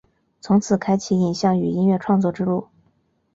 [0.39, 2.69] 从此开启影像与音乐创作之路。